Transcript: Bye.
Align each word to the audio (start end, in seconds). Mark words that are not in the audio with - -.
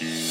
Bye. 0.00 0.27